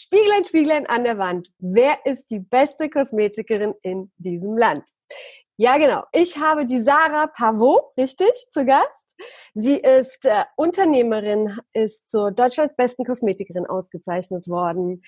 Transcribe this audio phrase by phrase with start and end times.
[0.00, 1.50] Spieglein, Spieglein an der Wand.
[1.58, 4.84] Wer ist die beste Kosmetikerin in diesem Land?
[5.56, 6.04] Ja, genau.
[6.12, 9.16] Ich habe die Sarah Pavot, richtig, zu Gast.
[9.54, 15.02] Sie ist äh, Unternehmerin, ist zur Deutschland besten Kosmetikerin ausgezeichnet worden,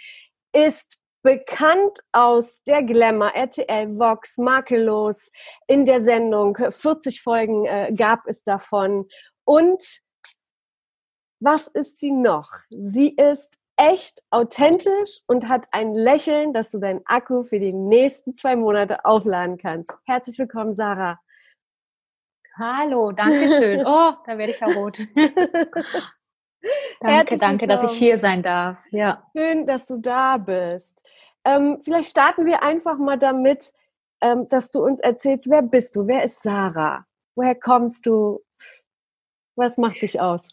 [0.53, 5.31] ist bekannt aus der Glamour, RTL, Vox, Makellos.
[5.69, 9.07] In der Sendung 40 Folgen äh, gab es davon.
[9.45, 9.85] Und
[11.39, 12.51] was ist sie noch?
[12.71, 18.35] Sie ist echt authentisch und hat ein Lächeln, dass du deinen Akku für die nächsten
[18.35, 19.91] zwei Monate aufladen kannst.
[20.05, 21.19] Herzlich willkommen, Sarah.
[22.59, 23.81] Hallo, danke schön.
[23.87, 24.99] Oh, da werde ich ja rot.
[27.01, 28.85] danke, danke, dass ich hier sein darf.
[28.91, 29.27] Ja.
[29.35, 31.03] Schön, dass du da bist.
[31.47, 33.73] Ähm, vielleicht starten wir einfach mal damit,
[34.21, 36.07] ähm, dass du uns erzählst, wer bist du?
[36.07, 37.07] Wer ist Sarah?
[37.35, 38.45] Woher kommst du?
[39.57, 40.49] Was macht dich aus?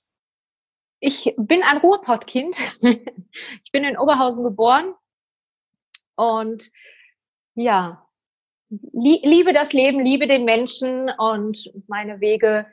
[1.00, 2.58] Ich bin ein Ruhrpottkind.
[2.82, 4.94] ich bin in Oberhausen geboren
[6.16, 6.72] und
[7.56, 8.08] ja,
[8.70, 12.68] liebe das Leben, liebe den Menschen und meine Wege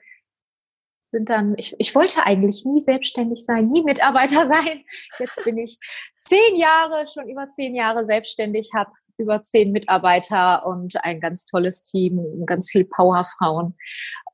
[1.11, 4.85] sind dann, ich, ich wollte eigentlich nie selbstständig sein, nie Mitarbeiter sein.
[5.19, 5.79] Jetzt bin ich
[6.17, 11.83] zehn Jahre, schon über zehn Jahre selbstständig, habe über zehn Mitarbeiter und ein ganz tolles
[11.83, 13.77] Team, ganz viel Powerfrauen.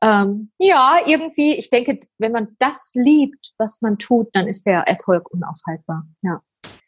[0.00, 4.80] Ähm, ja, irgendwie, ich denke, wenn man das liebt, was man tut, dann ist der
[4.80, 6.04] Erfolg unaufhaltbar.
[6.22, 6.40] Ja.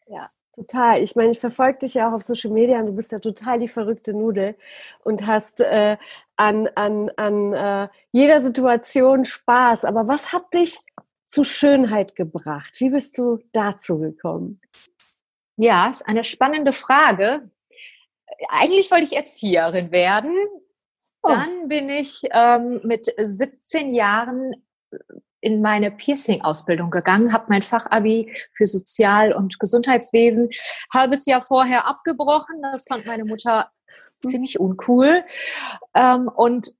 [0.07, 1.01] Ja, Total.
[1.01, 3.59] Ich meine, ich verfolge dich ja auch auf Social Media und du bist ja total
[3.59, 4.55] die verrückte Nudel
[5.03, 5.97] und hast äh,
[6.35, 9.83] an, an, an äh, jeder Situation Spaß.
[9.83, 10.79] Aber was hat dich
[11.25, 12.75] zu Schönheit gebracht?
[12.77, 14.61] Wie bist du dazu gekommen?
[15.57, 17.49] Ja, ist eine spannende Frage
[18.49, 20.33] eigentlich wollte ich Erzieherin werden.
[21.21, 21.29] Oh.
[21.29, 24.53] Dann bin ich ähm, mit 17 Jahren
[25.43, 30.49] in meine Piercing-Ausbildung gegangen, habe mein Fachabi für Sozial- und Gesundheitswesen
[30.93, 32.61] halbes Jahr vorher abgebrochen.
[32.61, 33.69] Das fand meine Mutter
[34.23, 34.29] hm.
[34.29, 35.23] ziemlich uncool.
[35.95, 36.73] Ähm, und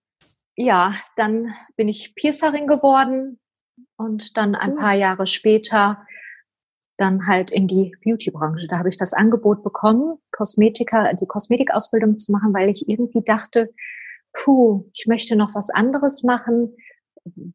[0.56, 3.40] ja, dann bin ich Piercerin geworden
[3.98, 6.06] und dann ein paar Jahre später
[7.04, 8.68] dann halt in die Beauty-Branche.
[8.70, 13.70] Da habe ich das Angebot bekommen, Kosmetiker, die Kosmetikausbildung zu machen, weil ich irgendwie dachte,
[14.32, 16.76] puh, ich möchte noch was anderes machen.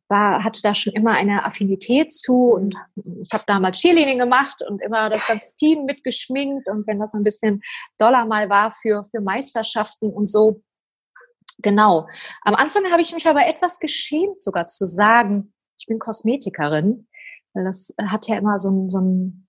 [0.09, 2.75] War, hatte da schon immer eine Affinität zu und
[3.21, 7.23] ich habe damals Cheerleading gemacht und immer das ganze Team mitgeschminkt und wenn das ein
[7.23, 7.61] bisschen
[7.99, 10.63] Dollar mal war für, für Meisterschaften und so.
[11.59, 12.07] Genau.
[12.43, 17.07] Am Anfang habe ich mich aber etwas geschämt, sogar zu sagen, ich bin Kosmetikerin,
[17.59, 19.49] weil das hat ja immer so, einen, so einen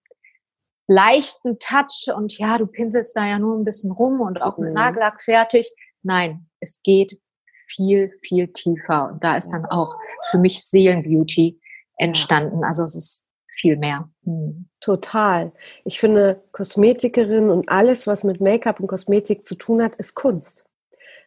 [0.88, 4.70] leichten Touch und ja, du pinselst da ja nur ein bisschen rum und auch mit
[4.70, 4.76] mhm.
[4.76, 5.72] Nagellack fertig.
[6.02, 7.22] Nein, es geht
[7.68, 9.12] viel, viel tiefer.
[9.12, 9.96] Und da ist dann auch
[10.32, 11.62] für mich Seelenbeauty
[11.98, 12.64] entstanden.
[12.64, 14.10] Also es ist viel mehr.
[14.24, 14.70] Hm.
[14.80, 15.52] Total.
[15.86, 20.66] Ich finde, Kosmetikerin und alles, was mit Make-up und Kosmetik zu tun hat, ist Kunst.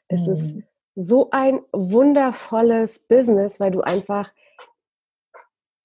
[0.09, 0.33] Es hm.
[0.33, 0.57] ist
[0.97, 4.33] so ein wundervolles Business, weil du einfach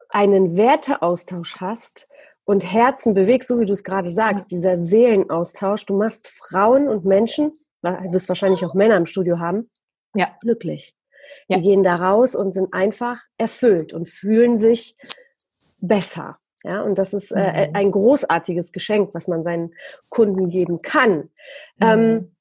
[0.10, 2.08] einen Werteaustausch hast
[2.46, 7.06] und Herzen bewegst, so wie du es gerade sagst, dieser Seelenaustausch, du machst Frauen und
[7.06, 9.70] Menschen, du wirst wahrscheinlich auch Männer im Studio haben,
[10.16, 10.30] ja.
[10.42, 10.96] glücklich.
[11.48, 11.58] Ja.
[11.58, 14.96] Die gehen da raus und sind einfach erfüllt und fühlen sich
[15.80, 16.40] besser.
[16.64, 17.76] Ja, und das ist äh, mhm.
[17.76, 19.74] ein großartiges Geschenk, was man seinen
[20.10, 21.30] Kunden geben kann.
[21.80, 22.06] Ähm, mhm.
[22.06, 22.36] Ähm,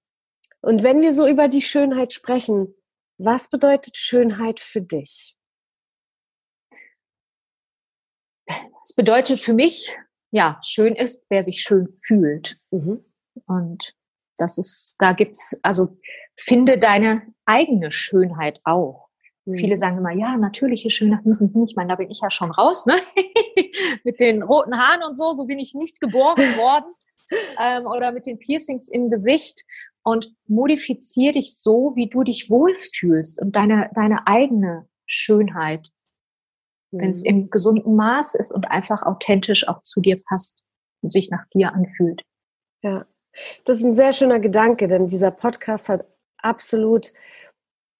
[0.62, 2.74] und wenn wir so über die Schönheit sprechen,
[3.18, 5.35] was bedeutet Schönheit für dich?
[8.82, 9.96] Es bedeutet für mich,
[10.30, 12.58] ja, schön ist, wer sich schön fühlt.
[12.70, 13.04] Mhm.
[13.46, 13.94] Und
[14.36, 15.96] das ist, da gibt's, also
[16.38, 19.08] finde deine eigene Schönheit auch.
[19.54, 19.78] Viele mhm.
[19.78, 21.24] sagen immer, ja, natürliche Schönheit.
[21.24, 21.64] Hm, hm, hm.
[21.64, 22.96] Ich meine, da bin ich ja schon raus, ne?
[24.04, 25.32] mit den roten Haaren und so.
[25.34, 26.92] So bin ich nicht geboren worden.
[27.62, 29.62] ähm, oder mit den Piercings im Gesicht.
[30.02, 35.90] Und modifizier dich so, wie du dich wohlfühlst und deine, deine eigene Schönheit.
[36.90, 37.00] Mhm.
[37.00, 40.62] Wenn es im gesunden Maß ist und einfach authentisch auch zu dir passt
[41.02, 42.22] und sich nach dir anfühlt.
[42.82, 43.06] Ja,
[43.64, 46.06] das ist ein sehr schöner Gedanke, denn dieser Podcast hat
[46.38, 47.12] absolut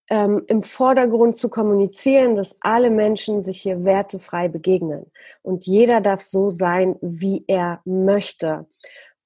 [0.08, 5.10] ähm, im Vordergrund zu kommunizieren, dass alle Menschen sich hier wertefrei begegnen.
[5.42, 8.66] Und jeder darf so sein, wie er möchte.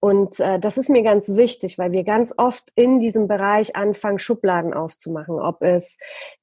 [0.02, 4.18] Und äh, das ist mir ganz wichtig, weil wir ganz oft in diesem Bereich anfangen,
[4.18, 5.38] Schubladen aufzumachen.
[5.38, 5.98] Ob es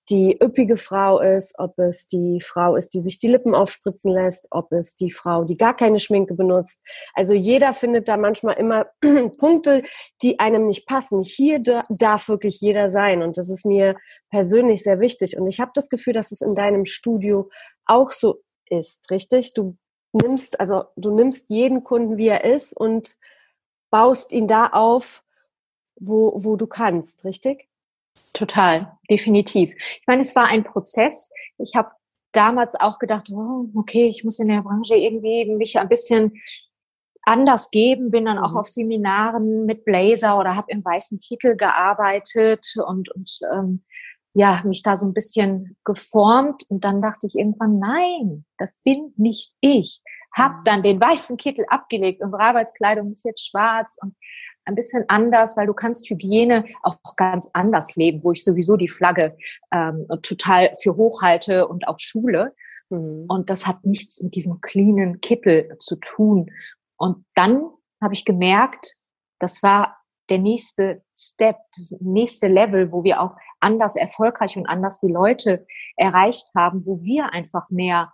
[0.09, 4.48] die üppige Frau ist, ob es die Frau ist, die sich die Lippen aufspritzen lässt,
[4.51, 6.80] ob es die Frau, die gar keine Schminke benutzt.
[7.15, 8.86] Also jeder findet da manchmal immer
[9.39, 9.81] Punkte,
[10.21, 11.24] die einem nicht passen.
[11.24, 13.24] Hier darf wirklich jeder sein.
[13.24, 13.95] Und das ist mir
[14.30, 15.36] persönlich sehr wichtig.
[15.36, 17.50] Und ich habe das Gefühl, dass es in deinem Studio
[17.88, 19.56] auch so ist, richtig?
[19.56, 19.77] Du
[20.13, 23.18] nimmst, also du nimmst jeden Kunden, wie er ist und
[23.89, 25.24] baust ihn da auf,
[26.00, 27.68] wo, wo du kannst, richtig?
[28.34, 29.74] Total, definitiv.
[29.75, 31.31] Ich meine, es war ein Prozess.
[31.57, 31.92] Ich habe
[32.31, 36.34] damals auch gedacht, oh, okay, ich muss in der Branche irgendwie mich ein bisschen
[37.24, 38.57] anders geben, bin dann auch mhm.
[38.57, 43.84] auf Seminaren mit Blazer oder habe im weißen Kittel gearbeitet und, und ähm,
[44.34, 46.63] ja, mich da so ein bisschen geformt.
[46.69, 50.01] Und dann dachte ich irgendwann, nein, das bin nicht ich
[50.38, 52.22] habe dann den weißen Kittel abgelegt.
[52.22, 54.16] Unsere Arbeitskleidung ist jetzt schwarz und
[54.66, 58.89] ein bisschen anders, weil du kannst Hygiene auch ganz anders leben, wo ich sowieso die
[58.89, 59.38] Flagge
[59.72, 62.54] ähm, total für hochhalte und auch Schule.
[62.89, 63.25] Mhm.
[63.30, 66.51] Und das hat nichts mit diesem cleanen Kittel zu tun.
[66.98, 67.63] Und dann
[68.01, 68.94] habe ich gemerkt,
[69.39, 69.98] das war
[70.30, 75.66] der nächste Step, das nächste Level, wo wir auch anders erfolgreich und anders die Leute
[75.95, 78.12] erreicht haben, wo wir einfach mehr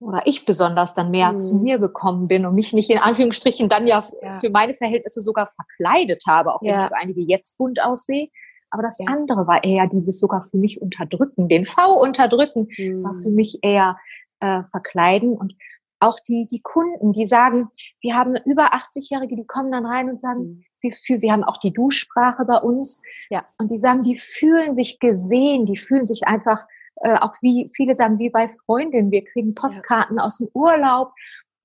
[0.00, 1.40] oder ich besonders dann mehr mhm.
[1.40, 5.20] zu mir gekommen bin und mich nicht in Anführungsstrichen dann ja, ja, für meine Verhältnisse
[5.20, 6.82] sogar verkleidet habe, auch wenn ja.
[6.84, 8.28] ich für einige jetzt bunt aussehe.
[8.70, 9.06] Aber das ja.
[9.08, 13.04] andere war eher dieses sogar für mich unterdrücken, den V unterdrücken, mhm.
[13.04, 13.98] war für mich eher
[14.40, 15.54] äh, verkleiden und
[16.02, 17.68] auch die, die Kunden, die sagen,
[18.00, 20.64] wir haben über 80-Jährige, die kommen dann rein und sagen, mhm.
[20.80, 23.02] wir, für, wir haben auch die Duschsprache bei uns.
[23.28, 23.44] Ja.
[23.58, 26.66] Und die sagen, die fühlen sich gesehen, die fühlen sich einfach
[27.00, 30.24] äh, auch wie viele sagen, wie bei Freundinnen, wir kriegen Postkarten ja.
[30.24, 31.12] aus dem Urlaub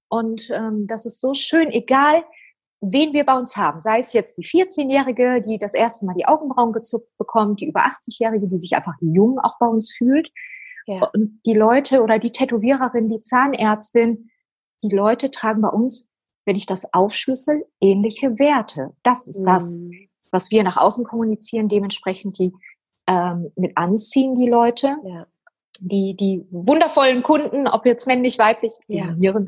[0.10, 2.24] und ähm, das ist so schön, egal
[2.82, 6.26] wen wir bei uns haben, sei es jetzt die 14-Jährige, die das erste Mal die
[6.26, 10.32] Augenbrauen gezupft bekommt, die über 80-Jährige, die sich einfach jung auch bei uns fühlt
[10.86, 11.10] ja.
[11.14, 14.30] und die Leute oder die Tätowiererin, die Zahnärztin,
[14.84, 16.10] die Leute tragen bei uns,
[16.46, 18.94] wenn ich das aufschlüssel, ähnliche Werte.
[19.04, 19.46] Das ist mhm.
[19.46, 19.82] das,
[20.32, 22.54] was wir nach außen kommunizieren, dementsprechend die
[23.08, 24.96] ähm, mit anziehen, die Leute.
[25.04, 25.28] Ja.
[25.82, 29.08] Die, die wundervollen Kunden, ob jetzt männlich, weiblich, ja.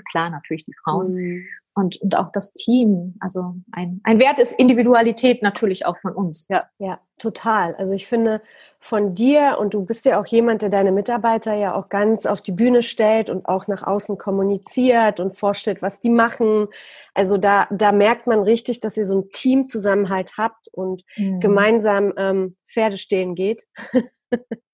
[0.09, 1.13] klar natürlich die Frauen.
[1.13, 1.45] Mhm.
[1.77, 3.13] Und, und auch das Team.
[3.19, 6.47] Also ein, ein Wert ist Individualität natürlich auch von uns.
[6.49, 6.65] Ja.
[6.79, 7.75] ja, total.
[7.75, 8.41] Also ich finde
[8.79, 12.41] von dir und du bist ja auch jemand, der deine Mitarbeiter ja auch ganz auf
[12.41, 16.67] die Bühne stellt und auch nach außen kommuniziert und vorstellt, was die machen.
[17.13, 21.39] Also da, da merkt man richtig, dass ihr so ein Teamzusammenhalt habt und mhm.
[21.39, 23.67] gemeinsam ähm, Pferde stehen geht.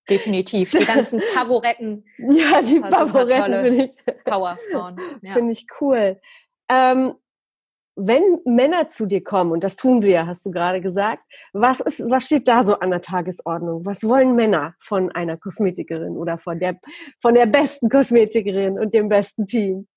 [0.10, 0.72] Definitiv.
[0.72, 2.06] Die ganzen Favoretten.
[2.18, 3.96] Ja, die Favoretten finde ich.
[4.26, 4.98] Powerfrauen.
[5.22, 5.34] Ja.
[5.34, 6.20] Finde ich cool.
[6.74, 7.14] Ähm,
[7.96, 11.22] wenn Männer zu dir kommen, und das tun sie ja, hast du gerade gesagt,
[11.54, 13.86] was, ist, was steht da so an der Tagesordnung?
[13.86, 16.80] Was wollen Männer von einer Kosmetikerin oder von der,
[17.22, 19.88] von der besten Kosmetikerin und dem besten Team?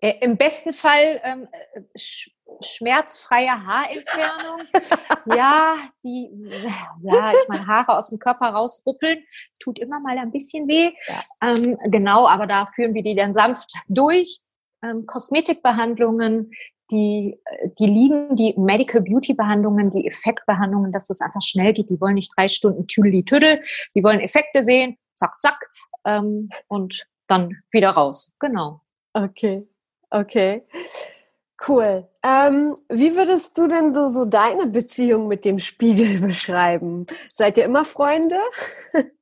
[0.00, 1.48] Äh, Im besten Fall ähm,
[1.96, 2.30] sch
[2.62, 4.62] schmerzfreie Haarentfernung.
[5.36, 6.30] ja, die,
[7.02, 9.22] ja, ich meine, Haare aus dem Körper rausruppeln,
[9.60, 10.92] tut immer mal ein bisschen weh.
[11.06, 11.50] Ja.
[11.50, 14.40] Ähm, genau, aber da führen wir die dann sanft durch
[14.82, 16.50] ähm, Kosmetikbehandlungen,
[16.90, 17.38] die,
[17.78, 21.90] die lieben die Medical Beauty Behandlungen, die Effektbehandlungen, dass das einfach schnell geht.
[21.90, 23.62] Die wollen nicht drei Stunden tüdeli tüdel,
[23.94, 25.58] die wollen Effekte sehen, zack, zack,
[26.04, 28.34] ähm, und dann wieder raus.
[28.38, 28.80] Genau.
[29.12, 29.68] Okay,
[30.10, 30.66] okay.
[31.66, 32.08] Cool.
[32.22, 37.06] Ähm, wie würdest du denn so, so deine Beziehung mit dem Spiegel beschreiben?
[37.34, 38.38] Seid ihr immer Freunde?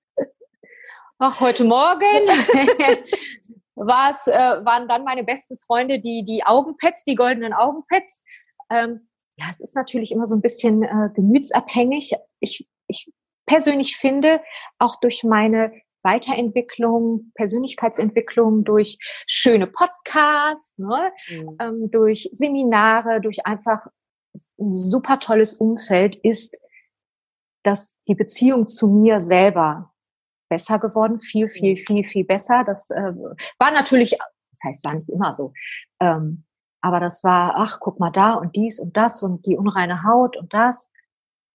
[1.19, 2.05] Ach, heute Morgen
[3.77, 8.25] war's, äh, waren dann meine besten Freunde die, die Augenpads, die goldenen Augenpads.
[8.71, 12.15] Ähm, ja, es ist natürlich immer so ein bisschen äh, gemütsabhängig.
[12.41, 13.13] Ich, ich
[13.47, 14.41] persönlich finde,
[14.79, 21.57] auch durch meine Weiterentwicklung, Persönlichkeitsentwicklung, durch schöne Podcasts, ne, mhm.
[21.61, 23.87] ähm, durch Seminare, durch einfach
[24.59, 26.59] ein super tolles Umfeld ist,
[27.63, 29.93] dass die Beziehung zu mir selber
[30.49, 31.77] besser geworden, viel, viel, mhm.
[31.77, 32.65] viel, viel besser.
[32.65, 33.13] Das äh,
[33.59, 34.19] war natürlich,
[34.51, 35.53] das heißt, war nicht immer so.
[36.01, 36.45] Ähm,
[36.81, 40.37] aber das war, ach, guck mal da und dies und das und die unreine Haut
[40.37, 40.91] und das.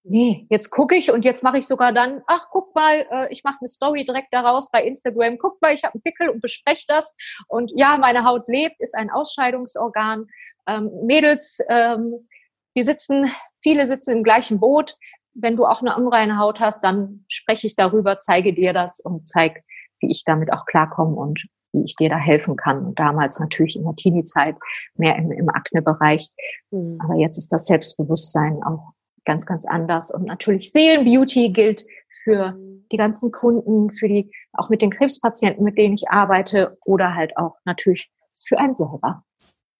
[0.03, 3.43] Nee, jetzt gucke ich und jetzt mache ich sogar dann, ach, guck mal, äh, ich
[3.43, 5.37] mache eine Story direkt daraus bei Instagram.
[5.37, 7.15] Guck mal, ich habe einen Pickel und bespreche das.
[7.47, 10.27] Und ja, meine Haut lebt, ist ein Ausscheidungsorgan.
[10.67, 12.27] Ähm, Mädels, ähm,
[12.73, 13.31] wir sitzen,
[13.61, 14.97] viele sitzen im gleichen Boot.
[15.33, 19.27] Wenn du auch eine unreine Haut hast, dann spreche ich darüber, zeige dir das und
[19.27, 19.61] zeige,
[19.99, 22.85] wie ich damit auch klarkomme und wie ich dir da helfen kann.
[22.85, 24.55] Und damals natürlich in der Teenie-Zeit
[24.95, 26.29] mehr im, im Akne-Bereich.
[26.71, 26.99] Mhm.
[27.01, 28.91] Aber jetzt ist das Selbstbewusstsein auch
[29.25, 30.11] ganz, ganz anders.
[30.11, 31.85] Und natürlich Seelenbeauty gilt
[32.23, 32.57] für
[32.91, 37.37] die ganzen Kunden, für die, auch mit den Krebspatienten, mit denen ich arbeite oder halt
[37.37, 38.11] auch natürlich
[38.47, 39.23] für einen selber.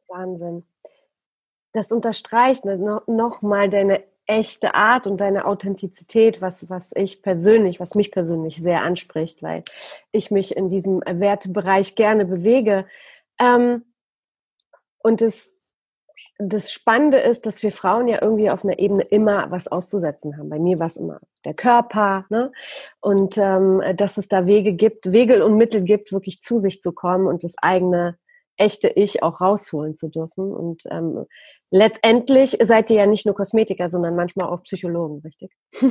[0.08, 0.64] Wahnsinn.
[1.74, 7.80] Das unterstreicht noch, noch mal deine echte Art und deine Authentizität, was, was ich persönlich,
[7.80, 9.64] was mich persönlich sehr anspricht, weil
[10.12, 12.86] ich mich in diesem Wertebereich gerne bewege.
[13.40, 13.84] Ähm,
[15.00, 15.54] und das,
[16.38, 20.50] das Spannende ist, dass wir Frauen ja irgendwie auf einer Ebene immer was auszusetzen haben.
[20.50, 22.52] Bei mir war es immer der Körper, ne?
[23.00, 26.92] Und ähm, dass es da Wege gibt, Wege und Mittel gibt, wirklich zu sich zu
[26.92, 28.18] kommen und das eigene
[28.58, 30.54] echte Ich auch rausholen zu dürfen.
[30.54, 31.26] Und ähm,
[31.72, 35.52] letztendlich seid ihr ja nicht nur Kosmetiker, sondern manchmal auch Psychologen, richtig?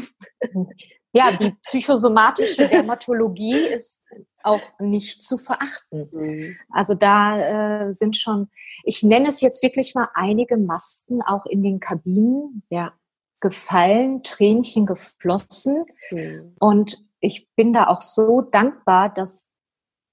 [1.13, 4.01] Ja, die psychosomatische Dermatologie ist
[4.45, 6.09] auch nicht zu verachten.
[6.13, 6.57] Mhm.
[6.71, 8.49] Also da äh, sind schon,
[8.85, 12.93] ich nenne es jetzt wirklich mal einige Masken auch in den Kabinen ja.
[13.41, 15.85] gefallen, Tränchen geflossen.
[16.13, 16.55] Mhm.
[16.61, 19.51] Und ich bin da auch so dankbar, dass,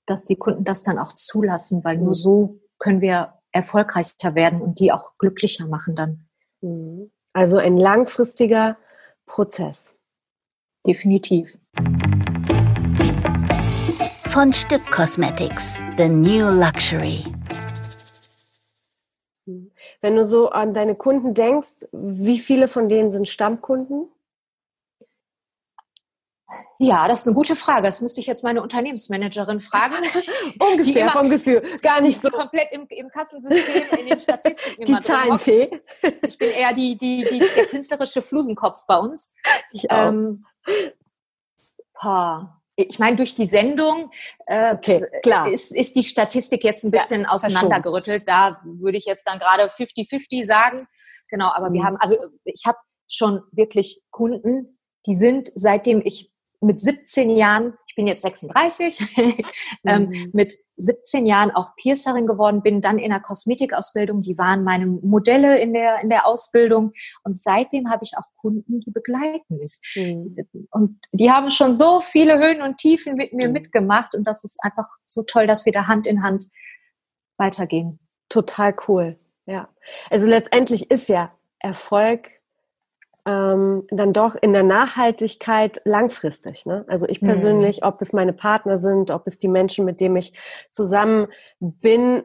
[0.07, 2.05] dass die Kunden das dann auch zulassen, weil mhm.
[2.05, 6.27] nur so können wir erfolgreicher werden und die auch glücklicher machen dann.
[6.61, 7.11] Mhm.
[7.33, 8.77] Also ein langfristiger
[9.25, 9.95] Prozess.
[10.85, 11.57] Definitiv.
[14.25, 17.23] Von Stipp Cosmetics, the new luxury.
[19.45, 19.71] Mhm.
[20.01, 24.09] Wenn du so an deine Kunden denkst, wie viele von denen sind Stammkunden?
[26.79, 27.83] Ja, das ist eine gute Frage.
[27.83, 29.95] Das müsste ich jetzt meine Unternehmensmanagerin fragen.
[30.59, 31.61] Ungefähr immer, vom Gefühl.
[31.81, 32.29] Gar nicht so.
[32.29, 34.85] Komplett im, im Kassensystem, in den Statistiken.
[34.85, 35.81] Die Zahlenfee.
[36.25, 39.33] Ich bin eher die, die, die, der künstlerische Flusenkopf bei uns.
[39.71, 40.07] Ich auch.
[40.07, 40.45] Ähm,
[42.75, 44.11] ich meine, durch die Sendung
[44.45, 45.49] äh, okay, klar.
[45.49, 48.27] Ist, ist die Statistik jetzt ein bisschen ja, auseinandergerüttelt.
[48.27, 50.87] Da würde ich jetzt dann gerade 50-50 sagen.
[51.27, 51.73] Genau, aber mhm.
[51.73, 52.77] wir haben, also ich habe
[53.09, 54.77] schon wirklich Kunden,
[55.07, 59.17] die sind, seitdem ich mit 17 Jahren, ich bin jetzt 36,
[59.85, 60.29] ähm, mhm.
[60.33, 65.59] mit 17 Jahren auch Piercerin geworden bin, dann in der Kosmetikausbildung, die waren meine Modelle
[65.59, 69.79] in der, in der Ausbildung und seitdem habe ich auch Kunden, die begleiten mich.
[69.95, 70.35] Mhm.
[70.71, 73.53] Und die haben schon so viele Höhen und Tiefen mit mir mhm.
[73.53, 76.47] mitgemacht und das ist einfach so toll, dass wir da Hand in Hand
[77.37, 77.99] weitergehen.
[78.29, 79.69] Total cool, ja.
[80.09, 82.29] Also letztendlich ist ja Erfolg
[83.27, 86.65] ähm, dann doch in der Nachhaltigkeit langfristig.
[86.65, 86.85] Ne?
[86.87, 87.27] Also ich mhm.
[87.27, 87.87] persönlich, mhm.
[87.87, 90.33] ob es meine Partner sind, ob es die Menschen, mit denen ich
[90.71, 91.27] zusammen
[91.59, 92.23] bin,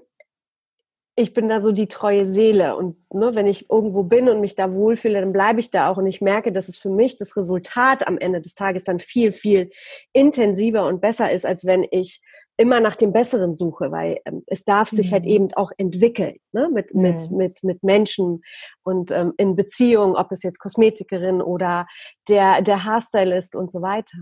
[1.14, 4.54] ich bin da so die treue Seele und ne, wenn ich irgendwo bin und mich
[4.54, 7.36] da wohlfühle, dann bleibe ich da auch und ich merke, dass es für mich das
[7.36, 9.70] Resultat am Ende des Tages dann viel, viel
[10.14, 12.22] intensiver und besser ist, als wenn ich
[12.62, 15.28] immer nach dem Besseren suche, weil ähm, es darf sich halt mhm.
[15.28, 16.70] halt eben auch entwickeln ne?
[16.72, 17.02] mit, mhm.
[17.02, 18.42] mit, mit, mit Menschen
[18.84, 21.86] und ähm, in Beziehungen, ob es jetzt Kosmetikerin oder
[22.28, 24.16] der, der Haarstylist und so weiter.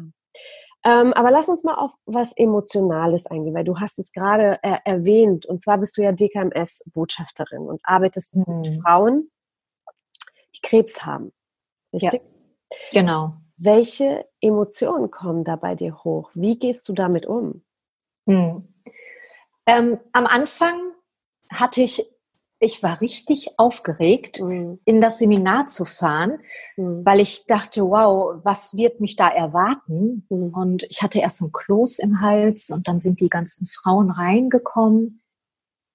[0.83, 4.79] Ähm, aber lass uns mal auf was Emotionales eingehen, weil du hast es gerade äh,
[4.87, 8.45] erwähnt und zwar bist du ja DKMS-Botschafterin und arbeitest mhm.
[8.47, 9.31] mit Frauen,
[10.55, 11.33] die Krebs haben.
[11.93, 12.23] Richtig?
[12.93, 13.35] Ja, genau.
[13.59, 16.31] Welche Emotionen kommen da bei dir hoch?
[16.33, 17.63] Wie gehst du damit um?
[18.27, 18.69] Hm.
[19.67, 20.79] Ähm, am Anfang
[21.51, 22.07] hatte ich,
[22.59, 24.81] ich war richtig aufgeregt, mhm.
[24.85, 26.41] in das Seminar zu fahren,
[26.77, 27.05] mhm.
[27.05, 30.27] weil ich dachte, wow, was wird mich da erwarten?
[30.29, 30.55] Mhm.
[30.55, 35.21] Und ich hatte erst ein Kloß im Hals und dann sind die ganzen Frauen reingekommen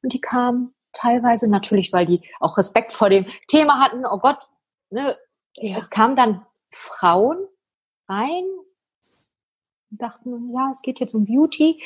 [0.05, 4.05] und die kamen teilweise natürlich, weil die auch Respekt vor dem Thema hatten.
[4.05, 4.39] Oh Gott,
[4.91, 5.17] ne?
[5.55, 5.77] Ja.
[5.77, 7.37] es kamen dann Frauen
[8.07, 8.43] rein
[9.97, 11.81] dachten, ja, es geht jetzt um Beauty.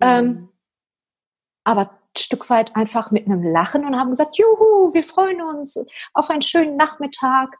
[0.00, 0.30] Ähm, mhm.
[0.30, 0.48] Ähm,
[1.64, 5.84] aber ein Stück weit einfach mit einem Lachen und haben gesagt, juhu, wir freuen uns
[6.12, 7.56] auf einen schönen Nachmittag.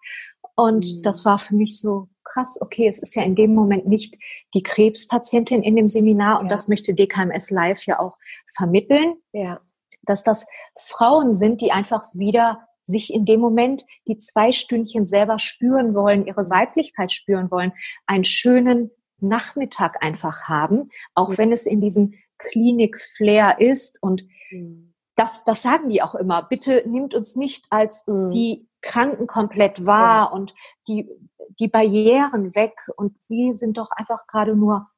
[0.54, 1.02] Und mhm.
[1.02, 4.16] das war für mich so krass, okay, es ist ja in dem Moment nicht
[4.54, 6.50] die Krebspatientin in dem Seminar und ja.
[6.50, 8.18] das möchte DKMS Live ja auch
[8.56, 9.61] vermitteln, ja.
[10.02, 10.46] dass das
[10.78, 16.26] Frauen sind, die einfach wieder sich in dem Moment die zwei Stündchen selber spüren wollen,
[16.26, 17.73] ihre Weiblichkeit spüren wollen,
[18.06, 24.92] einen schönen Nachmittag einfach haben, auch wenn es in diesem Klinik-Flair ist und mhm.
[25.16, 26.42] das, das sagen die auch immer.
[26.49, 28.30] Bitte nimmt uns nicht als mhm.
[28.30, 30.33] die Kranken komplett wahr ja.
[30.33, 30.54] und
[30.88, 31.09] die,
[31.59, 34.88] die Barrieren weg und wir sind doch einfach gerade nur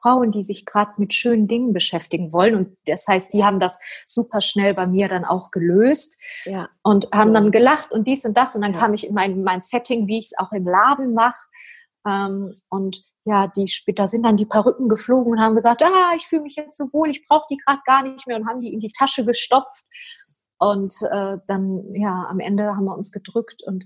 [0.00, 2.54] Frauen, die sich gerade mit schönen Dingen beschäftigen wollen.
[2.54, 6.68] Und das heißt, die haben das super schnell bei mir dann auch gelöst ja.
[6.82, 8.54] und haben dann gelacht und dies und das.
[8.54, 8.78] Und dann ja.
[8.78, 11.46] kam ich in mein, mein Setting, wie ich es auch im Laden mache.
[12.06, 16.26] Ähm, und ja, die später sind dann die Perücken geflogen und haben gesagt, ah, ich
[16.26, 18.72] fühle mich jetzt so wohl, ich brauche die gerade gar nicht mehr und haben die
[18.72, 19.84] in die Tasche gestopft.
[20.58, 23.84] Und äh, dann, ja, am Ende haben wir uns gedrückt und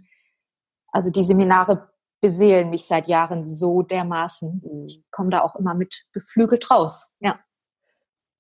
[0.93, 1.91] also die Seminare
[2.21, 4.63] beseelen mich seit Jahren so dermaßen.
[4.65, 4.87] Mhm.
[4.87, 7.15] Ich komme da auch immer mit beflügelt raus.
[7.21, 7.39] Ja.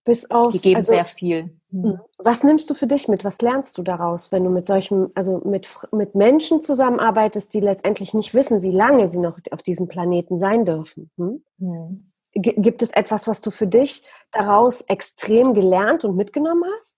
[0.08, 1.50] Bis auf, die geben also, sehr viel.
[1.70, 1.82] Mhm.
[1.82, 2.00] Mhm.
[2.16, 3.24] Was nimmst du für dich mit?
[3.24, 8.14] Was lernst du daraus, wenn du mit solchen, also mit, mit Menschen zusammenarbeitest, die letztendlich
[8.14, 11.10] nicht wissen, wie lange sie noch auf diesem Planeten sein dürfen?
[11.18, 11.44] Hm?
[11.58, 12.10] Mhm.
[12.32, 16.96] Gibt es etwas, was du für dich daraus extrem gelernt und mitgenommen hast?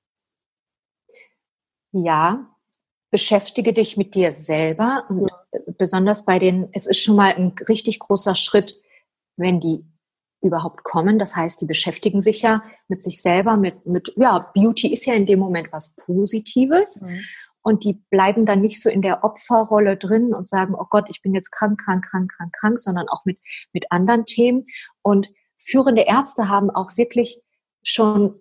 [1.91, 2.47] Ja,
[3.11, 5.33] beschäftige dich mit dir selber und
[5.79, 8.81] besonders bei den, es ist schon mal ein richtig großer Schritt,
[9.37, 9.85] wenn die
[10.41, 11.19] überhaupt kommen.
[11.19, 15.15] Das heißt, die beschäftigen sich ja mit sich selber, mit, mit ja, Beauty ist ja
[15.15, 17.03] in dem Moment was Positives.
[17.03, 17.21] Mhm.
[17.63, 21.21] Und die bleiben dann nicht so in der Opferrolle drin und sagen, oh Gott, ich
[21.21, 23.39] bin jetzt krank, krank, krank, krank, krank, sondern auch mit,
[23.73, 24.67] mit anderen Themen.
[25.03, 25.29] Und
[25.59, 27.43] führende Ärzte haben auch wirklich
[27.83, 28.41] schon,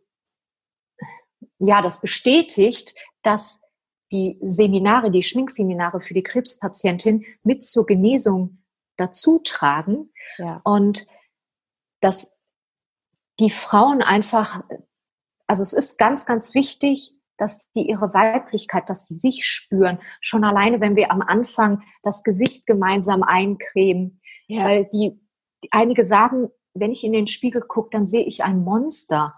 [1.57, 3.61] ja, das bestätigt, dass
[4.13, 8.63] die Seminare, die Schminkseminare für die Krebspatientin mit zur Genesung
[8.95, 10.11] dazu tragen.
[10.37, 10.61] Ja.
[10.63, 11.05] Und
[12.01, 12.31] dass
[13.39, 14.61] die Frauen einfach,
[15.47, 19.99] also es ist ganz, ganz wichtig, dass die ihre Weiblichkeit, dass sie sich spüren.
[20.19, 24.21] Schon alleine, wenn wir am Anfang das Gesicht gemeinsam eincremen.
[24.47, 24.65] Ja.
[24.65, 25.21] Weil die,
[25.71, 29.35] einige sagen, wenn ich in den Spiegel gucke, dann sehe ich ein Monster.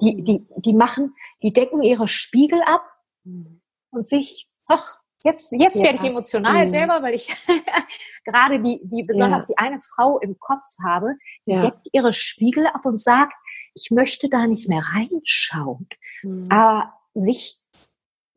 [0.00, 2.84] Die, die, die machen, die decken ihre Spiegel ab
[3.24, 5.84] mhm und sich, ach, jetzt, jetzt ja.
[5.84, 6.70] werde ich emotional mhm.
[6.70, 7.34] selber, weil ich
[8.24, 9.54] gerade die, die, besonders ja.
[9.54, 11.14] die eine Frau im Kopf habe,
[11.46, 11.60] die ja.
[11.60, 13.34] deckt ihre Spiegel ab und sagt,
[13.74, 15.88] ich möchte da nicht mehr reinschauen.
[16.22, 16.46] Mhm.
[16.50, 17.60] Aber sich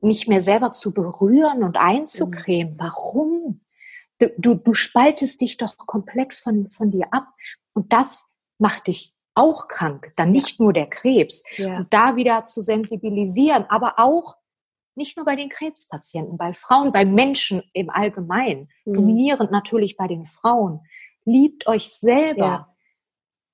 [0.02, 2.74] nicht mehr selber zu berühren und einzucremen.
[2.74, 2.80] Mhm.
[2.80, 3.62] Warum?
[4.20, 7.28] Du, du, du spaltest dich doch komplett von, von dir ab.
[7.74, 10.14] Und das macht dich auch krank.
[10.16, 11.44] Dann nicht nur der Krebs.
[11.58, 14.36] Und da wieder zu sensibilisieren, aber auch
[14.96, 18.94] nicht nur bei den Krebspatienten, bei Frauen, bei Menschen im Allgemeinen, mhm.
[18.94, 20.82] dominierend natürlich bei den Frauen.
[21.26, 22.76] Liebt euch selber, ja.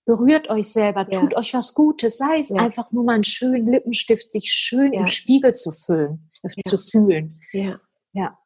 [0.06, 1.20] berührt euch selber, ja.
[1.20, 2.58] tut euch was Gutes, sei es ja.
[2.58, 6.32] einfach nur mal einen schönen Lippenstift, sich schön im Spiegel zu füllen,
[6.66, 7.34] zu fühlen.
[7.52, 7.80] Ja.
[8.14, 8.38] ja.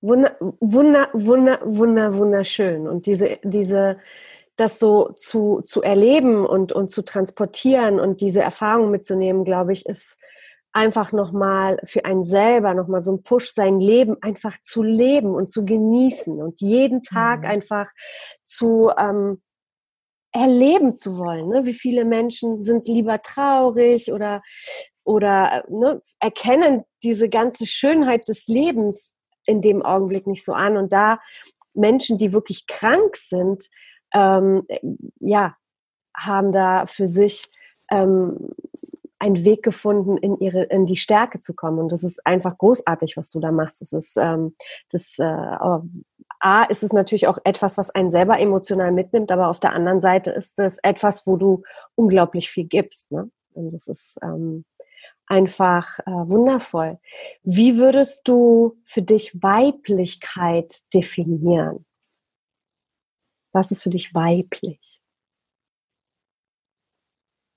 [0.00, 2.86] Wunder, wunder, wunder, wunder, wunderschön.
[2.86, 3.98] Und diese, diese,
[4.56, 9.86] das so zu, zu erleben und, und zu transportieren und diese Erfahrung mitzunehmen, glaube ich,
[9.86, 10.18] ist,
[10.76, 15.50] einfach nochmal für einen selber nochmal so ein Push, sein Leben einfach zu leben und
[15.50, 17.46] zu genießen und jeden Tag mhm.
[17.46, 17.90] einfach
[18.44, 19.40] zu ähm,
[20.32, 21.48] erleben zu wollen.
[21.48, 21.64] Ne?
[21.64, 24.42] Wie viele Menschen sind lieber traurig oder,
[25.02, 29.12] oder ne, erkennen diese ganze Schönheit des Lebens
[29.46, 30.76] in dem Augenblick nicht so an.
[30.76, 31.20] Und da
[31.72, 33.64] Menschen, die wirklich krank sind,
[34.12, 34.66] ähm,
[35.20, 35.56] ja,
[36.14, 37.44] haben da für sich
[37.90, 38.50] ähm,
[39.18, 41.78] einen Weg gefunden, in ihre, in die Stärke zu kommen.
[41.78, 43.80] Und das ist einfach großartig, was du da machst.
[43.80, 44.54] Das ist, ähm,
[44.90, 45.24] das, äh,
[46.40, 50.00] A, ist es natürlich auch etwas, was einen selber emotional mitnimmt, aber auf der anderen
[50.00, 51.62] Seite ist es etwas, wo du
[51.94, 53.10] unglaublich viel gibst.
[53.10, 53.30] Ne?
[53.54, 54.64] Und das ist ähm,
[55.26, 56.98] einfach äh, wundervoll.
[57.42, 61.86] Wie würdest du für dich Weiblichkeit definieren?
[63.52, 65.00] Was ist für dich weiblich?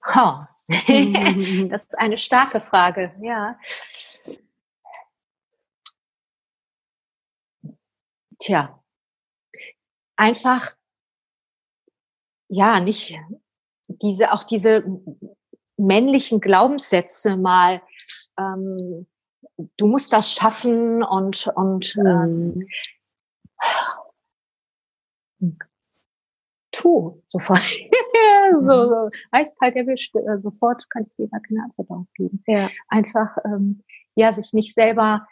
[0.05, 0.47] Ha,
[1.69, 3.57] das ist eine starke Frage, ja.
[8.37, 8.79] Tja,
[10.15, 10.75] einfach,
[12.49, 13.17] ja, nicht
[13.87, 14.83] diese, auch diese
[15.77, 17.81] männlichen Glaubenssätze mal,
[18.37, 19.07] ähm,
[19.77, 22.67] du musst das schaffen und, und ähm,
[26.79, 27.61] tu sofort.
[28.61, 32.43] so, so eiskalt erwischt, äh, sofort kann ich dir gar keine Antwort darauf geben.
[32.47, 32.69] Ja.
[32.87, 33.83] Einfach, ähm,
[34.15, 35.27] ja, sich nicht selber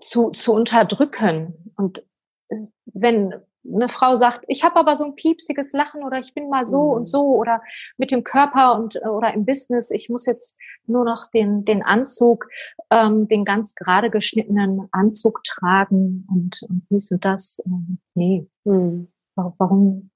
[0.00, 1.72] zu, zu unterdrücken.
[1.76, 2.04] Und
[2.48, 6.48] äh, wenn eine Frau sagt, ich habe aber so ein piepsiges Lachen oder ich bin
[6.48, 6.96] mal so mhm.
[6.96, 7.62] und so oder
[7.96, 11.82] mit dem Körper und äh, oder im Business, ich muss jetzt nur noch den, den
[11.82, 12.48] Anzug,
[12.90, 17.60] ähm, den ganz gerade geschnittenen Anzug tragen und, und dies und das.
[17.66, 18.48] Ähm, nee.
[18.64, 20.10] Mhm warum,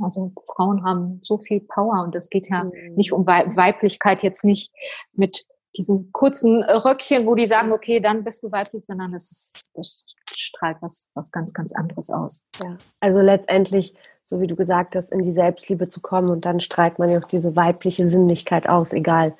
[0.00, 2.94] also Frauen haben so viel Power und es geht ja mhm.
[2.94, 4.72] nicht um Weiblichkeit jetzt nicht
[5.12, 5.46] mit
[5.76, 10.04] diesen kurzen Röckchen, wo die sagen, okay, dann bist du weiblich, sondern es ist, das
[10.34, 12.44] strahlt was, was ganz, ganz anderes aus.
[12.62, 13.94] Ja, also letztendlich,
[14.24, 17.20] so wie du gesagt hast, in die Selbstliebe zu kommen und dann strahlt man ja
[17.20, 19.36] auch diese weibliche Sinnlichkeit aus, egal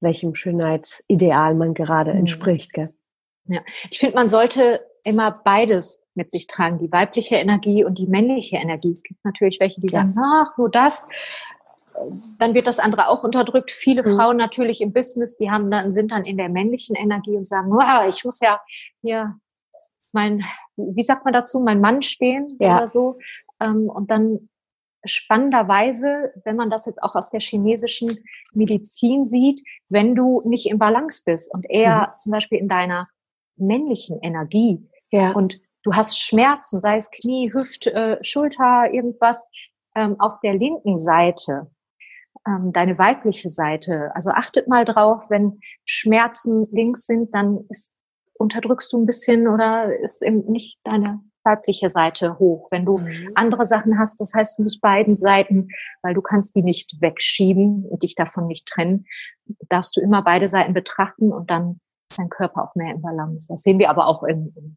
[0.00, 2.20] welchem Schönheitsideal man gerade mhm.
[2.20, 2.72] entspricht.
[2.72, 2.94] Gell?
[3.46, 8.06] Ja, ich finde, man sollte immer beides mit sich tragen, die weibliche Energie und die
[8.06, 8.90] männliche Energie.
[8.90, 10.00] Es gibt natürlich welche, die ja.
[10.00, 11.06] sagen, ach, nur das.
[12.38, 13.70] Dann wird das andere auch unterdrückt.
[13.70, 14.16] Viele mhm.
[14.16, 17.70] Frauen natürlich im Business, die haben dann, sind dann in der männlichen Energie und sagen,
[17.70, 18.60] wow, ich muss ja
[19.02, 19.36] hier
[20.12, 20.42] mein,
[20.76, 22.76] wie sagt man dazu, mein Mann stehen ja.
[22.76, 23.18] oder so.
[23.60, 24.48] Ähm, und dann
[25.04, 28.16] spannenderweise, wenn man das jetzt auch aus der chinesischen
[28.54, 32.18] Medizin sieht, wenn du nicht im Balance bist und eher mhm.
[32.18, 33.08] zum Beispiel in deiner
[33.56, 35.30] männlichen Energie ja.
[35.32, 39.48] und du hast Schmerzen, sei es Knie, Hüft, äh, Schulter, irgendwas
[39.94, 41.70] ähm, auf der linken Seite,
[42.46, 44.10] ähm, deine weibliche Seite.
[44.14, 47.94] Also achtet mal drauf, wenn Schmerzen links sind, dann ist,
[48.34, 52.68] unterdrückst du ein bisschen oder ist eben nicht deine weibliche Seite hoch.
[52.70, 53.30] Wenn du mhm.
[53.34, 55.68] andere Sachen hast, das heißt, du musst beiden Seiten,
[56.02, 59.04] weil du kannst die nicht wegschieben und dich davon nicht trennen,
[59.68, 61.80] darfst du immer beide Seiten betrachten und dann
[62.16, 63.46] dein Körper auch mehr in Balance.
[63.48, 64.76] Das sehen wir aber auch im, im,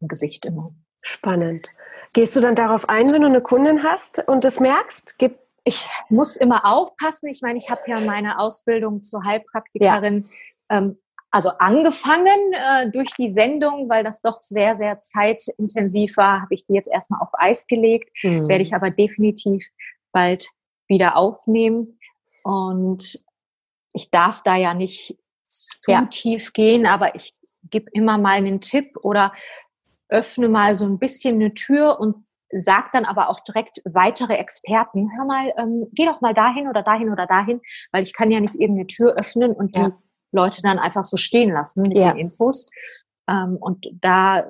[0.00, 0.74] im Gesicht immer.
[1.02, 1.68] Spannend.
[2.12, 5.18] Gehst du dann darauf ein, wenn du eine Kundin hast und das merkst?
[5.18, 7.28] Gibt ich muss immer aufpassen.
[7.28, 10.26] Ich meine, ich habe ja meine Ausbildung zur Heilpraktikerin
[10.70, 10.78] ja.
[10.78, 10.98] ähm,
[11.30, 16.66] also angefangen äh, durch die Sendung, weil das doch sehr, sehr zeitintensiv war, habe ich
[16.66, 18.48] die jetzt erstmal auf Eis gelegt, mhm.
[18.48, 19.68] werde ich aber definitiv
[20.12, 20.48] bald
[20.88, 22.00] wieder aufnehmen.
[22.42, 23.22] Und
[23.92, 26.06] ich darf da ja nicht zu ja.
[26.06, 27.34] tief gehen, aber ich
[27.70, 29.32] gebe immer mal einen Tipp oder
[30.10, 35.08] öffne mal so ein bisschen eine Tür und sag dann aber auch direkt weitere Experten,
[35.16, 37.60] hör mal, ähm, geh doch mal dahin oder dahin oder dahin,
[37.92, 39.90] weil ich kann ja nicht irgendeine Tür öffnen und ja.
[39.90, 39.94] die
[40.32, 42.12] Leute dann einfach so stehen lassen mit ja.
[42.12, 42.68] den Infos.
[43.28, 44.46] Ähm, und da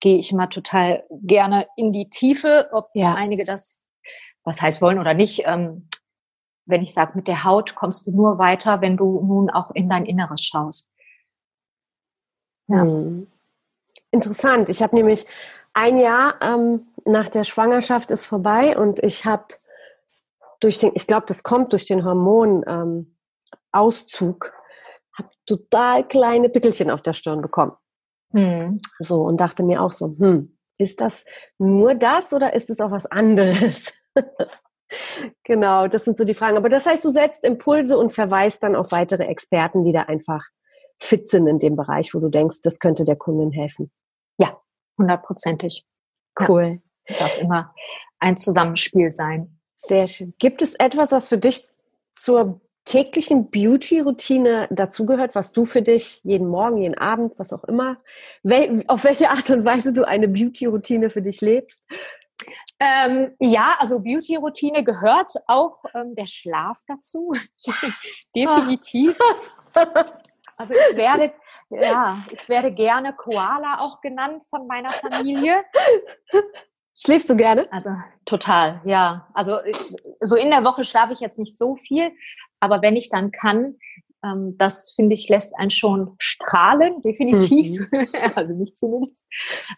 [0.00, 3.14] gehe ich immer total gerne in die Tiefe, ob ja.
[3.14, 3.84] einige das,
[4.44, 5.46] was heißt wollen oder nicht.
[5.46, 5.88] Ähm,
[6.64, 9.88] wenn ich sage, mit der Haut kommst du nur weiter, wenn du nun auch in
[9.88, 10.92] dein Inneres schaust.
[12.68, 12.82] Ja.
[12.82, 13.26] Hm.
[14.10, 14.68] Interessant.
[14.68, 15.26] Ich habe nämlich
[15.74, 19.44] ein Jahr ähm, nach der Schwangerschaft ist vorbei und ich habe
[20.60, 23.06] durch den, ich glaube, das kommt durch den Hormonauszug,
[23.72, 24.52] ähm,
[25.16, 27.72] habe total kleine Pickelchen auf der Stirn bekommen.
[28.34, 28.80] Hm.
[28.98, 31.24] So und dachte mir auch so, hm, ist das
[31.58, 33.92] nur das oder ist es auch was anderes?
[35.44, 36.56] genau, das sind so die Fragen.
[36.56, 40.46] Aber das heißt, du setzt Impulse und verweist dann auf weitere Experten, die da einfach
[40.98, 43.90] fit sind in dem Bereich, wo du denkst, das könnte der Kundin helfen.
[44.38, 44.60] Ja,
[44.98, 45.86] hundertprozentig.
[46.38, 46.80] Cool.
[47.04, 47.74] Es ja, darf immer
[48.18, 49.60] ein Zusammenspiel sein.
[49.76, 50.34] Sehr schön.
[50.38, 51.64] Gibt es etwas, was für dich
[52.12, 57.98] zur täglichen Beauty-Routine dazugehört, was du für dich jeden Morgen, jeden Abend, was auch immer,
[58.42, 61.84] wel auf welche Art und Weise du eine Beauty-Routine für dich lebst?
[62.80, 67.32] Ähm, ja, also Beauty-Routine gehört auch ähm, der Schlaf dazu.
[68.34, 69.16] Definitiv.
[70.58, 71.32] Also ich werde,
[71.70, 75.64] ja, ich werde gerne Koala auch genannt von meiner Familie.
[77.00, 77.70] Schläfst du gerne?
[77.70, 77.90] Also
[78.24, 79.28] total, ja.
[79.32, 79.58] Also
[80.20, 82.10] so in der Woche schlafe ich jetzt nicht so viel,
[82.58, 83.76] aber wenn ich dann kann,
[84.24, 87.78] ähm, das finde ich lässt einen schon strahlen, definitiv.
[87.92, 88.08] Mhm.
[88.34, 89.26] also nicht zumindest.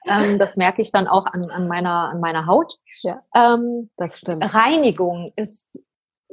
[0.07, 2.79] Ähm, das merke ich dann auch an, an meiner an meiner Haut.
[3.03, 4.55] Ja, ähm, das stimmt.
[4.55, 5.85] Reinigung ist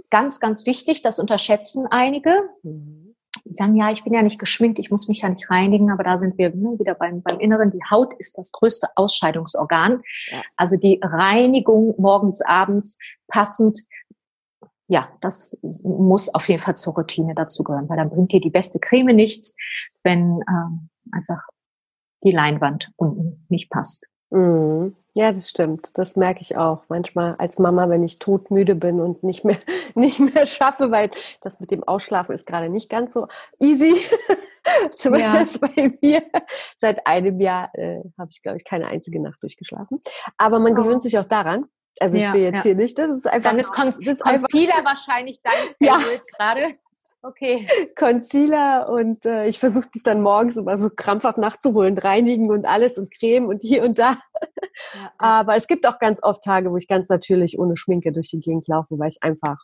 [0.09, 1.01] ganz ganz wichtig.
[1.01, 2.49] Das unterschätzen einige.
[2.63, 3.06] Mhm
[3.47, 6.03] die sagen, ja, ich bin ja nicht geschminkt, ich muss mich ja nicht reinigen, aber
[6.03, 7.71] da sind wir wieder beim, beim Inneren.
[7.71, 10.01] Die Haut ist das größte Ausscheidungsorgan.
[10.27, 10.41] Ja.
[10.55, 13.79] Also die Reinigung morgens, abends passend,
[14.87, 18.79] ja, das muss auf jeden Fall zur Routine dazugehören, weil dann bringt dir die beste
[18.79, 19.55] Creme nichts,
[20.03, 21.41] wenn ähm, einfach
[22.23, 24.07] die Leinwand unten nicht passt.
[24.29, 24.95] Mhm.
[25.13, 25.97] Ja, das stimmt.
[25.97, 26.83] Das merke ich auch.
[26.89, 29.57] Manchmal als Mama, wenn ich todmüde bin und nicht mehr,
[29.95, 31.09] nicht mehr schaffe, weil
[31.41, 33.27] das mit dem Ausschlafen ist gerade nicht ganz so
[33.59, 33.95] easy.
[34.95, 35.67] Zumindest ja.
[35.67, 36.23] bei mir.
[36.77, 39.99] Seit einem Jahr äh, habe ich, glaube ich, keine einzige Nacht durchgeschlafen.
[40.37, 40.75] Aber man oh.
[40.75, 41.65] gewöhnt sich auch daran.
[41.99, 42.61] Also ich will jetzt ja.
[42.61, 43.49] hier nicht, das ist einfach.
[43.49, 45.97] Dann ist, Con Concealer wahrscheinlich dein ja.
[46.35, 46.67] gerade.
[47.21, 47.67] Okay.
[47.95, 52.97] Concealer und äh, ich versuche das dann morgens immer so krampfhaft nachzuholen, reinigen und alles
[52.97, 54.17] und Creme und hier und da.
[54.93, 58.29] Ja, Aber es gibt auch ganz oft Tage, wo ich ganz natürlich ohne Schminke durch
[58.29, 59.57] die Gegend laufe, weil es einfach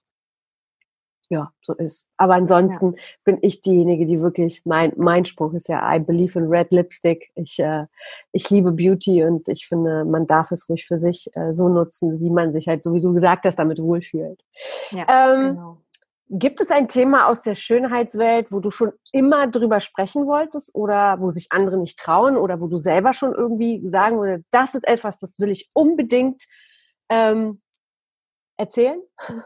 [1.29, 2.07] ja, so ist.
[2.17, 3.01] Aber ansonsten ja.
[3.23, 7.31] bin ich diejenige, die wirklich, mein, mein Spruch ist ja, I believe in red lipstick.
[7.35, 7.85] Ich, äh,
[8.31, 12.19] ich liebe Beauty und ich finde, man darf es ruhig für sich äh, so nutzen,
[12.19, 14.43] wie man sich halt, so wie du gesagt hast, damit wohlfühlt.
[14.91, 15.77] Ja, ähm, genau.
[16.29, 21.19] Gibt es ein Thema aus der Schönheitswelt, wo du schon immer drüber sprechen wolltest oder
[21.19, 24.87] wo sich andere nicht trauen oder wo du selber schon irgendwie sagen würdest, das ist
[24.87, 26.43] etwas, das will ich unbedingt
[27.09, 27.61] ähm,
[28.57, 29.01] erzählen?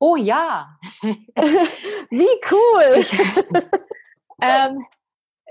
[0.00, 0.78] Oh ja.
[1.02, 3.04] Wie cool.
[4.40, 4.86] Ich, ähm,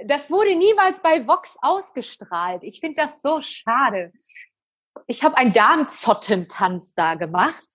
[0.05, 2.63] das wurde niemals bei Vox ausgestrahlt.
[2.63, 4.13] Ich finde das so schade
[5.07, 7.65] ich habe einen Darmzottentanz da gemacht,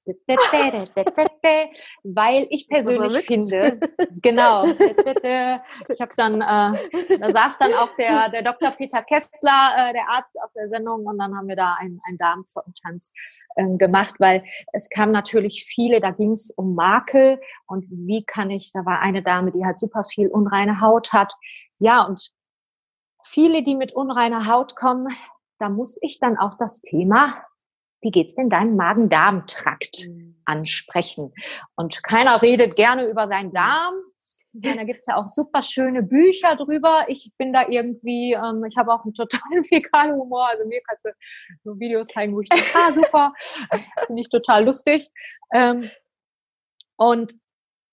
[2.03, 3.79] weil ich persönlich finde,
[4.23, 8.71] genau, ich habe dann, äh, da saß dann auch der, der Dr.
[8.73, 12.19] Peter Kessler, äh, der Arzt auf der Sendung und dann haben wir da einen, einen
[12.19, 13.13] Darmzottentanz
[13.57, 18.51] äh, gemacht, weil es kamen natürlich viele, da ging es um Makel und wie kann
[18.51, 21.35] ich, da war eine Dame, die halt super viel unreine Haut hat,
[21.79, 22.33] ja und
[23.25, 25.09] viele, die mit unreiner Haut kommen,
[25.62, 27.46] da muss ich dann auch das Thema,
[28.01, 30.42] wie geht's denn deinem Magen-Darm-Trakt mhm.
[30.44, 31.33] ansprechen?
[31.77, 33.94] Und keiner redet gerne über seinen Darm.
[34.55, 37.05] Ja, da gibt's ja auch super schöne Bücher drüber.
[37.07, 40.48] Ich bin da irgendwie, ähm, ich habe auch einen totalen fäkalen Humor.
[40.48, 41.11] Also mir kannst du
[41.62, 43.33] so Videos zeigen, wo ich denke, ah, super,
[44.07, 45.09] finde ich total lustig.
[45.55, 45.88] Ähm,
[46.96, 47.35] und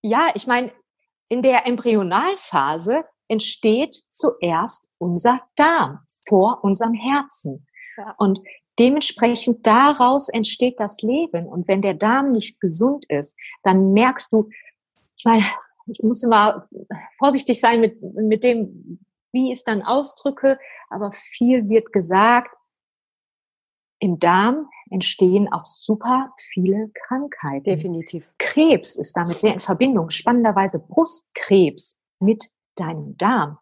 [0.01, 0.71] ja, ich meine,
[1.29, 7.65] in der Embryonalphase entsteht zuerst unser Darm vor unserem Herzen.
[7.95, 8.15] Ja.
[8.17, 8.41] Und
[8.77, 11.47] dementsprechend daraus entsteht das Leben.
[11.47, 14.49] Und wenn der Darm nicht gesund ist, dann merkst du,
[15.15, 15.43] ich meine,
[15.87, 16.67] ich muss immer
[17.17, 18.99] vorsichtig sein mit, mit dem,
[19.31, 20.57] wie ich es dann ausdrücke,
[20.89, 22.55] aber viel wird gesagt,
[23.99, 27.65] im Darm entstehen auch super viele Krankheiten.
[27.65, 28.27] Definitiv.
[28.37, 30.09] Krebs ist damit sehr in Verbindung.
[30.09, 33.57] Spannenderweise Brustkrebs mit deinem Darm.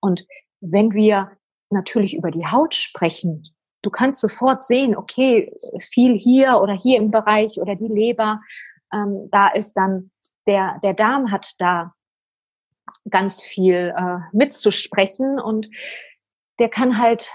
[0.00, 0.26] Und
[0.60, 1.32] wenn wir
[1.70, 3.42] natürlich über die Haut sprechen,
[3.82, 8.40] du kannst sofort sehen, okay, viel hier oder hier im Bereich oder die Leber,
[8.92, 10.10] ähm, da ist dann
[10.46, 11.94] der, der Darm hat da
[13.10, 15.68] ganz viel äh, mitzusprechen und
[16.58, 17.30] der kann halt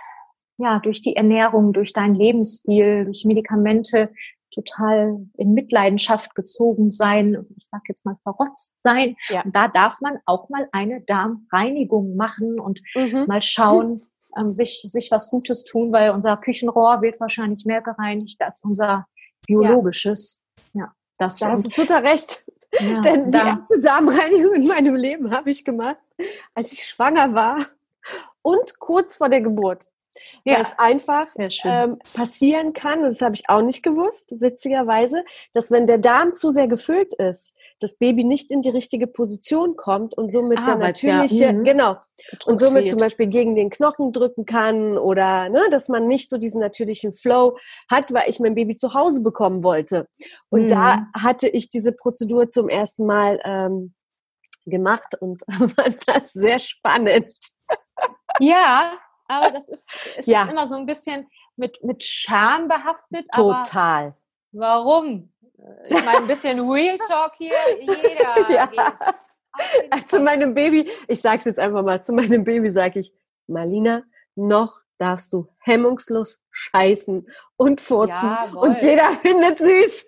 [0.57, 4.13] ja durch die Ernährung, durch deinen Lebensstil, durch Medikamente
[4.53, 9.15] total in Mitleidenschaft gezogen sein, ich sag jetzt mal verrotzt sein.
[9.29, 9.41] Ja.
[9.43, 13.25] Und da darf man auch mal eine Darmreinigung machen und mhm.
[13.27, 14.01] mal schauen,
[14.37, 19.07] ähm, sich, sich was Gutes tun, weil unser Küchenrohr wird wahrscheinlich mehr gereinigt als unser
[19.45, 20.45] biologisches.
[20.73, 22.45] Ja, ja das da hast du total recht.
[22.79, 25.97] Ja, Denn die erste Darmreinigung in meinem Leben habe ich gemacht,
[26.55, 27.65] als ich schwanger war
[28.41, 29.89] und kurz vor der Geburt
[30.43, 30.55] ja.
[30.55, 31.27] weil es einfach
[31.63, 35.23] ähm, passieren kann, und das habe ich auch nicht gewusst, witzigerweise,
[35.53, 39.75] dass wenn der Darm zu sehr gefüllt ist, das Baby nicht in die richtige Position
[39.75, 41.63] kommt und somit ah, der natürliche, ja, mhm.
[41.63, 41.97] genau,
[42.45, 46.37] und somit zum Beispiel gegen den Knochen drücken kann oder ne, dass man nicht so
[46.37, 47.57] diesen natürlichen Flow
[47.89, 50.07] hat, weil ich mein Baby zu Hause bekommen wollte.
[50.49, 50.69] Und mhm.
[50.69, 53.93] da hatte ich diese Prozedur zum ersten Mal ähm,
[54.65, 55.41] gemacht und
[55.75, 57.27] fand das sehr spannend.
[58.39, 60.43] Ja, aber das ist, es ja.
[60.43, 63.27] ist immer so ein bisschen mit, mit Scham behaftet.
[63.31, 64.15] Total.
[64.51, 65.31] warum?
[65.87, 68.71] Ich meine, ein bisschen Real Talk hier, jeder.
[68.73, 68.97] ja.
[70.07, 73.13] Zu meinem Baby, ich sage es jetzt einfach mal, zu meinem Baby sage ich,
[73.47, 74.03] Marlina,
[74.35, 78.69] noch darfst du hemmungslos scheißen und furzen Jawohl.
[78.69, 80.07] und jeder findet süß.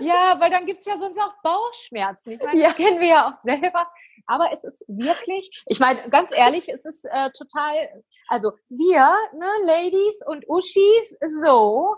[0.00, 2.32] Ja, weil dann gibt es ja sonst auch Bauchschmerzen.
[2.32, 2.68] Ich meine, ja.
[2.68, 3.86] das kennen wir ja auch selber.
[4.26, 9.48] Aber es ist wirklich, ich meine, ganz ehrlich, es ist äh, total, also wir, ne,
[9.64, 11.96] Ladies und Uschis, so,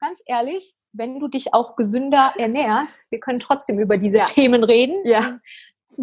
[0.00, 4.24] ganz ehrlich, wenn du dich auch gesünder ernährst, wir können trotzdem über diese ja.
[4.24, 5.04] Themen reden.
[5.04, 5.38] Ja.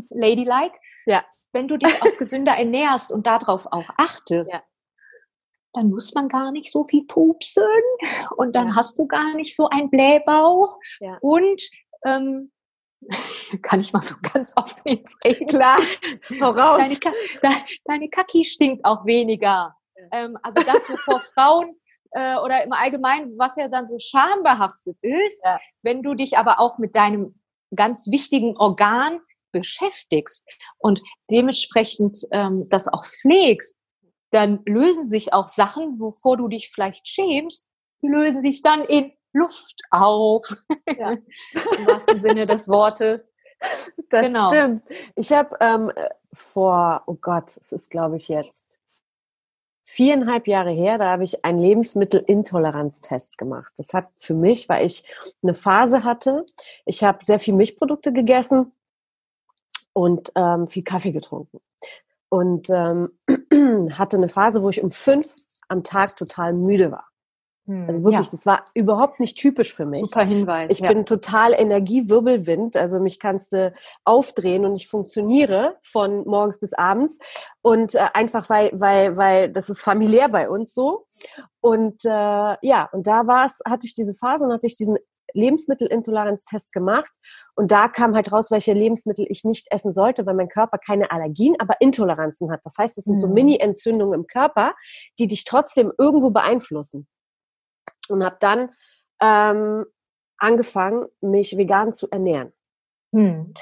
[0.10, 0.78] Ladylike.
[1.06, 1.24] Ja.
[1.52, 4.62] Wenn du dich auch gesünder ernährst und darauf auch achtest, ja
[5.74, 7.64] dann muss man gar nicht so viel pupsen
[8.38, 8.76] und dann ja.
[8.76, 11.18] hast du gar nicht so einen Blähbauch ja.
[11.22, 11.62] und
[12.06, 12.52] ähm,
[13.62, 15.48] kann ich mal so ganz oft jetzt reden.
[15.48, 15.80] Klar,
[16.42, 16.82] hau raus.
[17.42, 17.56] Deine,
[17.86, 19.76] deine Kaki stinkt auch weniger.
[20.12, 21.76] Ähm, also das, wovor Frauen
[22.12, 25.60] äh, oder im Allgemeinen, was ja dann so schambehaftet ist, ja.
[25.82, 27.40] wenn du dich aber auch mit deinem
[27.76, 29.20] ganz wichtigen Organ
[29.52, 33.78] beschäftigst und dementsprechend ähm, das auch pflegst,
[34.32, 37.68] dann lösen sich auch Sachen, wovor du dich vielleicht schämst,
[38.02, 40.46] lösen sich dann in Luft auf.
[40.88, 41.12] Ja.
[41.78, 43.32] Im wahrsten Sinne des Wortes.
[44.10, 44.50] Das genau.
[44.50, 44.84] stimmt.
[45.16, 45.92] Ich habe ähm,
[46.32, 48.80] vor, oh Gott, es ist glaube ich jetzt
[49.90, 53.72] viereinhalb Jahre her, da habe ich einen Lebensmittelintoleranztest gemacht.
[53.76, 55.04] Das hat für mich, weil ich
[55.42, 56.46] eine Phase hatte,
[56.86, 58.72] ich habe sehr viel Milchprodukte gegessen
[59.94, 61.60] und ähm, viel Kaffee getrunken.
[62.30, 63.10] Und ähm,
[63.94, 65.36] hatte eine Phase, wo ich um fünf
[65.68, 67.10] am Tag total müde war.
[67.70, 68.32] Also hm, wirklich, ja.
[68.32, 70.00] das war überhaupt nicht typisch für mich.
[70.00, 70.72] Super Hinweis.
[70.72, 70.92] Ich ja.
[70.92, 73.72] bin total Energiewirbelwind, also mich kannst du
[74.06, 77.20] aufdrehen und ich funktioniere von morgens bis abends
[77.62, 81.06] und äh, einfach weil weil weil das ist familiär bei uns so
[81.62, 84.98] und äh, ja und da war es hatte ich diese Phase und hatte ich diesen
[85.34, 87.12] Lebensmittelintoleranztest gemacht
[87.56, 91.12] und da kam halt raus, welche Lebensmittel ich nicht essen sollte, weil mein Körper keine
[91.12, 92.62] Allergien, aber Intoleranzen hat.
[92.64, 93.20] Das heißt, es sind mhm.
[93.20, 93.34] so hm.
[93.34, 94.74] Mini-Entzündungen im Körper,
[95.20, 97.08] die dich trotzdem irgendwo beeinflussen
[98.10, 98.72] und habe dann
[99.22, 99.86] ähm,
[100.38, 102.54] angefangen, mich vegan zu ernähren.
[103.14, 103.54] Hm.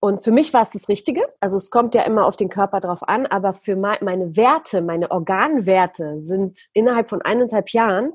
[0.00, 1.22] Und für mich war es das Richtige.
[1.40, 5.10] Also es kommt ja immer auf den Körper drauf an, aber für meine Werte, meine
[5.10, 8.12] Organwerte sind innerhalb von eineinhalb Jahren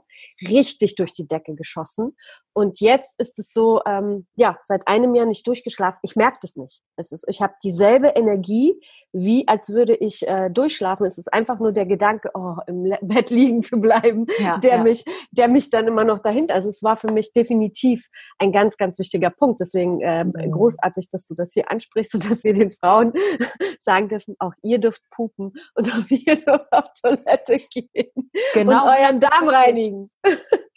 [0.48, 2.16] richtig durch die Decke geschossen.
[2.60, 5.98] Und jetzt ist es so, ähm, ja, seit einem Jahr nicht durchgeschlafen.
[6.04, 6.82] Ich merke das nicht.
[6.98, 8.78] Es ist, ich habe dieselbe Energie,
[9.14, 11.06] wie als würde ich äh, durchschlafen.
[11.06, 14.84] Es ist einfach nur der Gedanke, oh, im Bett liegen zu bleiben, ja, der ja.
[14.84, 16.54] mich, der mich dann immer noch dahinter.
[16.54, 18.08] Also es war für mich definitiv
[18.40, 19.62] ein ganz, ganz wichtiger Punkt.
[19.62, 20.52] Deswegen äh, mhm.
[20.52, 23.14] großartig, dass du das hier ansprichst und dass wir den Frauen
[23.80, 28.84] sagen dürfen, auch ihr dürft pupen und auch ihr dürft auf Toilette gehen genau.
[28.84, 30.12] und euren Darm reinigen.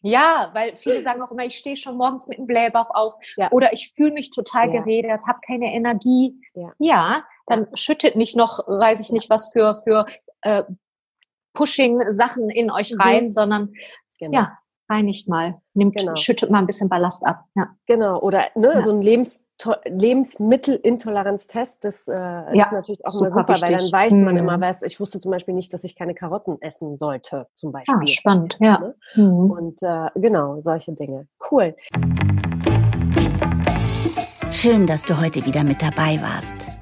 [0.02, 3.50] Ja, weil viele sagen auch immer, ich stehe schon morgens mit dem Blähbauch auf ja.
[3.52, 4.80] oder ich fühle mich total ja.
[4.80, 6.34] geredet, habe keine Energie.
[6.54, 6.72] Ja.
[6.78, 10.06] ja, dann schüttet nicht noch, weiß ich nicht, was für, für
[10.42, 10.64] äh,
[11.54, 13.00] Pushing-Sachen in euch mhm.
[13.00, 13.28] rein, mhm.
[13.28, 13.72] sondern
[14.18, 14.38] genau.
[14.38, 16.16] ja, reinigt mal, nimmt, genau.
[16.16, 17.44] schüttet mal ein bisschen Ballast ab.
[17.54, 17.76] Ja.
[17.86, 19.40] Genau, oder ne, so ein Lebens
[19.86, 23.62] Lebensmittelintoleranztest, das äh, ja, ist natürlich auch immer super, wichtig.
[23.62, 24.62] weil dann weiß man immer, mhm.
[24.62, 24.82] was.
[24.82, 27.96] Ich wusste zum Beispiel nicht, dass ich keine Karotten essen sollte, zum ah, Beispiel.
[27.96, 28.94] Ah, spannend, ja.
[29.14, 29.50] Mhm.
[29.50, 31.28] Und äh, genau, solche Dinge.
[31.50, 31.74] Cool.
[34.50, 36.81] Schön, dass du heute wieder mit dabei warst.